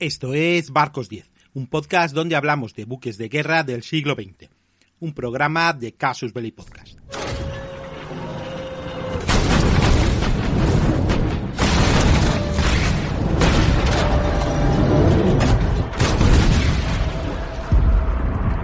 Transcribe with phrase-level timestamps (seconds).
[0.00, 4.50] Esto es Barcos 10, un podcast donde hablamos de buques de guerra del siglo XX.
[4.98, 6.98] Un programa de Casus Belli Podcast.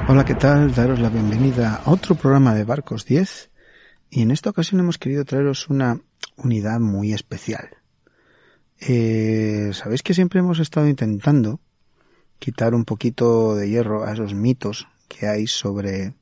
[0.08, 0.74] Hola, ¿qué tal?
[0.74, 3.52] Daros la bienvenida a otro programa de Barcos 10
[4.10, 6.00] y en esta ocasión hemos querido traeros una
[6.36, 7.79] unidad muy especial.
[8.80, 11.60] Eh, Sabéis que siempre hemos estado intentando
[12.38, 16.14] quitar un poquito de hierro a esos mitos que hay sobre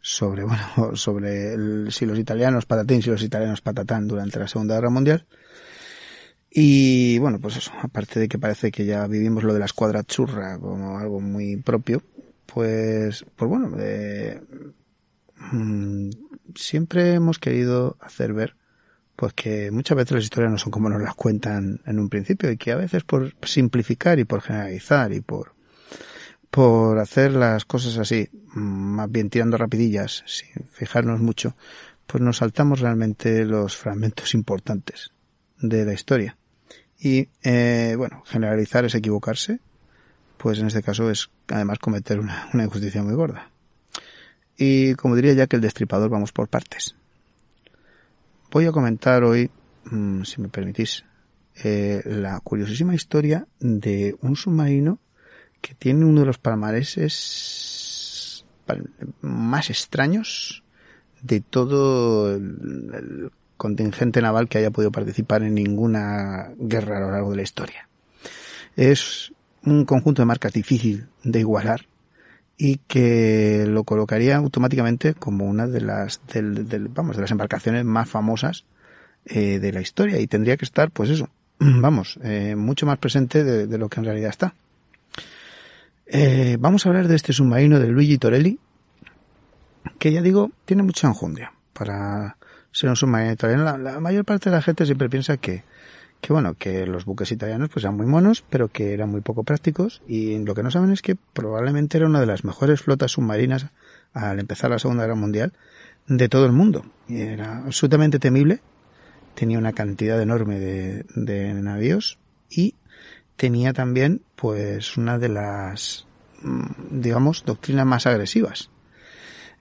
[0.00, 4.90] sobre bueno sobre si los italianos patatín si los italianos patatán durante la Segunda Guerra
[4.90, 5.26] Mundial
[6.50, 10.04] y bueno pues eso aparte de que parece que ya vivimos lo de la escuadra
[10.04, 12.02] churra como algo muy propio
[12.46, 14.40] pues, pues bueno, eh,
[15.52, 16.10] mm,
[16.54, 18.56] siempre hemos querido hacer ver
[19.16, 22.50] pues que muchas veces las historias no son como nos las cuentan en un principio
[22.50, 25.54] y que a veces por simplificar y por generalizar y por
[26.54, 31.56] por hacer las cosas así, más bien tirando rapidillas, sin fijarnos mucho,
[32.06, 35.10] pues nos saltamos realmente los fragmentos importantes
[35.58, 36.36] de la historia.
[36.96, 39.58] Y, eh, bueno, generalizar es equivocarse,
[40.36, 43.50] pues en este caso es además cometer una, injusticia muy gorda.
[44.56, 46.94] Y como diría ya que el destripador vamos por partes.
[48.54, 49.50] Voy a comentar hoy,
[49.90, 51.04] mm, si me permitís,
[51.64, 55.00] eh, la curiosísima historia de un submarino
[55.60, 58.44] que tiene uno de los palmareses
[59.22, 60.62] más extraños
[61.20, 67.32] de todo el contingente naval que haya podido participar en ninguna guerra a lo largo
[67.32, 67.88] de la historia.
[68.76, 69.32] Es
[69.64, 71.88] un conjunto de marcas difícil de igualar
[72.56, 78.08] y que lo colocaría automáticamente como una de las del, vamos de las embarcaciones más
[78.08, 78.64] famosas
[79.26, 80.20] eh, de la historia.
[80.20, 81.28] Y tendría que estar pues eso
[81.58, 84.54] vamos eh, mucho más presente de, lo que en realidad está.
[86.06, 88.58] Eh, vamos a hablar de este submarino de Luigi Torelli
[89.98, 91.52] que ya digo tiene mucha enjundia.
[91.72, 92.36] Para
[92.70, 95.64] ser un submarino italiano la mayor parte de la gente siempre piensa que
[96.24, 99.44] que bueno, que los buques italianos pues eran muy monos, pero que eran muy poco
[99.44, 103.12] prácticos y lo que no saben es que probablemente era una de las mejores flotas
[103.12, 103.66] submarinas
[104.14, 105.52] al empezar la Segunda Guerra Mundial
[106.06, 106.86] de todo el mundo.
[107.08, 108.60] Y era absolutamente temible,
[109.34, 112.18] tenía una cantidad enorme de, navíos
[112.48, 112.74] y
[113.36, 116.06] tenía también pues una de las
[116.40, 118.70] mm, digamos doctrinas más agresivas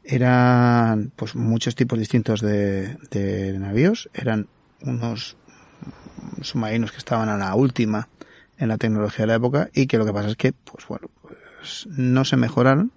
[0.06, 4.48] eran pues muchos tipos distintos de, de navíos eran
[4.82, 5.36] unos
[6.42, 8.08] submarinos que estaban a la última
[8.58, 11.10] en la tecnología de la época y que lo que pasa es que, pues bueno,
[11.22, 12.92] pues no se mejoraron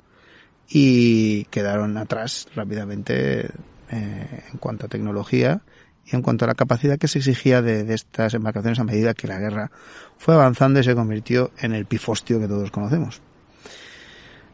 [0.69, 3.51] y quedaron atrás rápidamente
[3.91, 5.63] eh, en cuanto a tecnología
[6.05, 9.27] y en cuanto a la capacidad que se exigía de, estas embarcaciones a medida que
[9.27, 9.71] la guerra
[10.19, 13.21] fue avanzando y se convirtió en el pifostio que todos conocemos.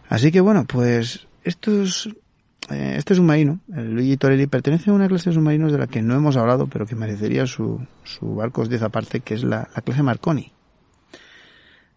[0.08, 2.14] Así que bueno, pues estos
[2.72, 6.14] este submarino, el Luigi Torelli, pertenece a una clase de submarinos de la que no
[6.14, 10.02] hemos hablado, pero que merecería su, su barcos 10 aparte, que es la, la clase
[10.02, 10.52] Marconi.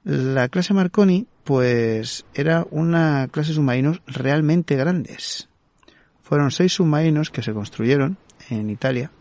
[0.04, 5.50] La clase Marconi, pues, era una clase de submarinos realmente grandes.
[6.22, 8.18] Fueron seis submarinos que se construyeron
[8.50, 9.12] en Italia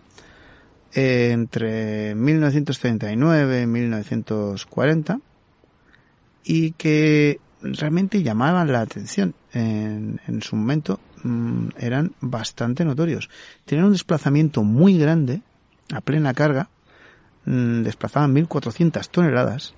[0.95, 5.21] entre 1939 y 1940
[6.45, 13.31] y que realmente llamaban la atención en, en su momento Mm, eran bastante notorios.
[13.65, 15.41] Tenían un desplazamiento muy grande,
[15.93, 16.69] a plena carga,
[17.47, 19.75] mm, desplazaban 1.400 toneladas,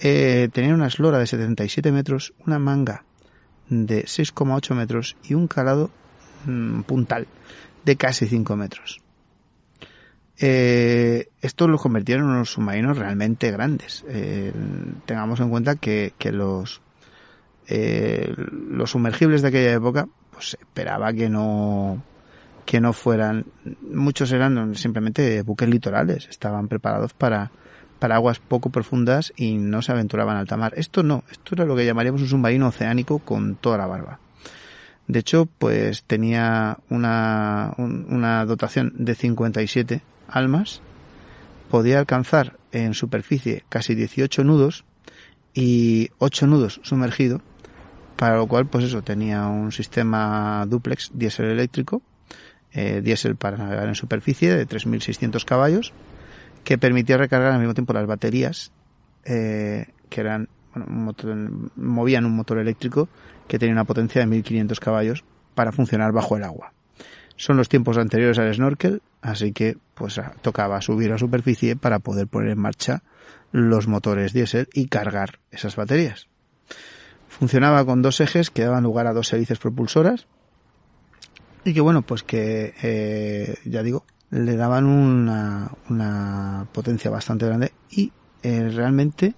[0.00, 3.04] eh, tenían una eslora de 77 metros, una manga
[3.68, 5.90] de 6,8 metros y un calado
[6.46, 7.28] mm, puntal
[7.84, 9.00] de casi 5 metros.
[10.40, 14.04] Eh, esto lo convirtieron en unos submarinos realmente grandes.
[14.08, 14.52] Eh,
[15.06, 16.80] tengamos en cuenta que, que los
[17.68, 22.02] eh, los sumergibles de aquella época, pues esperaba que no
[22.64, 23.46] que no fueran,
[23.80, 27.50] muchos eran simplemente buques litorales, estaban preparados para,
[27.98, 30.74] para aguas poco profundas y no se aventuraban a alta mar.
[30.76, 34.20] Esto no, esto era lo que llamaríamos un submarino oceánico con toda la barba.
[35.06, 40.82] De hecho, pues tenía una, una dotación de 57 almas,
[41.70, 44.84] podía alcanzar en superficie casi 18 nudos
[45.54, 47.40] y 8 nudos sumergido,
[48.18, 52.02] para lo cual, pues eso, tenía un sistema duplex diésel eléctrico,
[52.72, 55.92] eh, diésel para navegar en superficie de 3.600 caballos,
[56.64, 58.72] que permitía recargar al mismo tiempo las baterías,
[59.24, 61.14] eh, que eran, bueno,
[61.76, 63.08] movían un motor eléctrico
[63.46, 65.24] que tenía una potencia de 1.500 caballos
[65.54, 66.72] para funcionar bajo el agua.
[67.36, 72.26] Son los tiempos anteriores al snorkel, así que pues tocaba subir a superficie para poder
[72.26, 73.04] poner en marcha
[73.52, 76.26] los motores diésel y cargar esas baterías.
[77.28, 80.26] Funcionaba con dos ejes que daban lugar a dos hélices propulsoras
[81.64, 87.72] y que bueno, pues que eh, ya digo, le daban una, una potencia bastante grande
[87.90, 89.34] y eh, realmente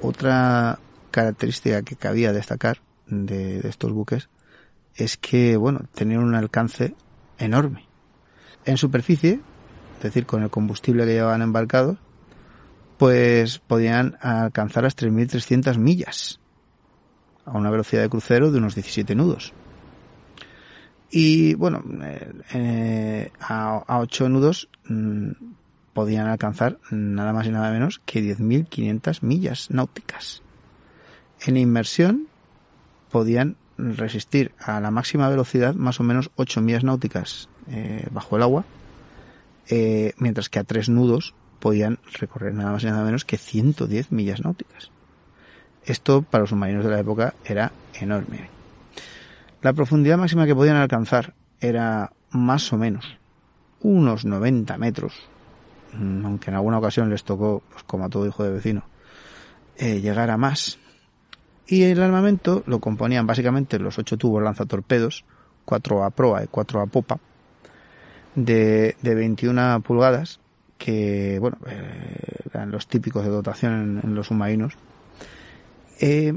[0.00, 0.78] otra
[1.10, 4.28] característica que cabía destacar de, de, estos buques
[4.94, 6.94] es que bueno, tenían un alcance
[7.38, 7.86] enorme.
[8.64, 9.40] En superficie,
[9.98, 11.98] es decir, con el combustible que llevaban embarcados,
[12.98, 16.39] pues podían alcanzar las 3.300 millas
[17.44, 19.52] a una velocidad de crucero de unos 17 nudos.
[21.10, 25.30] Y bueno, eh, eh, a, a 8 nudos mmm,
[25.92, 30.42] podían alcanzar nada más y nada menos que 10.500 millas náuticas.
[31.44, 32.28] En inmersión
[33.10, 38.42] podían resistir a la máxima velocidad más o menos 8 millas náuticas eh, bajo el
[38.42, 38.64] agua,
[40.18, 44.42] mientras que a 3 nudos podían recorrer nada más y nada menos que 110 millas
[44.42, 44.90] náuticas.
[45.84, 48.48] Esto para los submarinos de la época era enorme.
[49.62, 53.18] La profundidad máxima que podían alcanzar era más o menos
[53.82, 55.14] unos 90 metros,
[55.92, 58.84] mm, aunque en alguna ocasión les tocó, pues como a todo hijo de vecino,
[59.76, 60.78] eh, llegar a más.
[61.66, 65.24] Y el armamento lo componían básicamente los ocho tubos lanzatorpedos,
[65.64, 67.18] cuatro a proa y cuatro a popa,
[68.34, 70.40] de, de 21 pulgadas,
[70.78, 74.74] que, bueno, eh, eran los típicos de dotación en los submarinos.
[76.00, 76.34] Eh,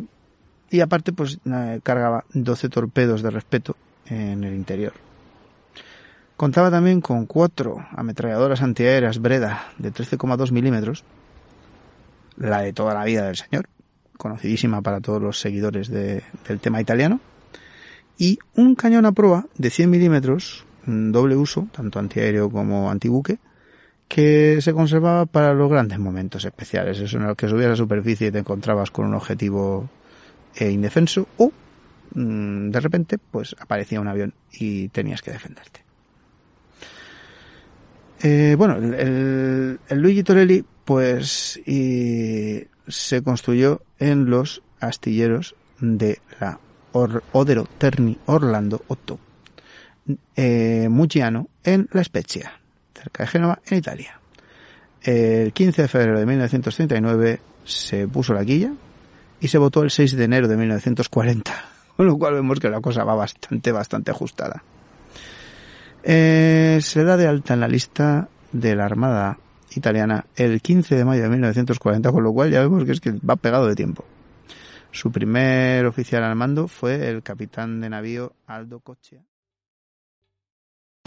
[0.70, 1.40] y aparte, pues
[1.84, 3.76] cargaba 12 torpedos de respeto
[4.08, 4.94] en el interior.
[6.36, 11.04] Contaba también con cuatro ametralladoras antiaéreas Breda de 13,2 milímetros,
[12.38, 13.70] la de toda la vida del señor,
[14.18, 17.20] conocidísima para todos los seguidores de, del tema italiano,
[18.18, 23.38] y un cañón a proa de 100 milímetros, doble uso, tanto antiaéreo como antibuque,
[24.14, 28.28] que se conservaba para los grandes momentos especiales, eso en el que subías a superficie
[28.28, 29.90] y te encontrabas con un objetivo
[30.54, 31.52] eh, indefenso o
[32.14, 35.84] mmm, de repente pues aparecía un avión y tenías que defenderte.
[38.22, 46.60] Eh, bueno, el, el, el, Luigi Torelli pues se construyó en los astilleros de la
[46.92, 49.18] Or Odero Terni Orlando Otto
[50.36, 52.63] eh, Mugiano en La Spezia
[53.04, 54.20] cerca de Génova, en Italia.
[55.02, 58.72] El 15 de febrero de 1939 se puso la quilla
[59.42, 61.52] y se votó el 6 de enero de 1940,
[61.98, 64.64] con lo cual vemos que la cosa va bastante, bastante ajustada.
[66.04, 69.38] Eh, se da de alta en la lista de la Armada
[69.76, 73.12] italiana el 15 de mayo de 1940, con lo cual ya vemos que es que
[73.12, 74.06] va pegado de tiempo.
[74.92, 79.24] Su primer oficial al mando fue el capitán de navío Aldo Coccia.